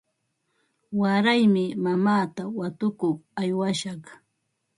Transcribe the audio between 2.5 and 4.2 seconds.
watukuq aywashaq.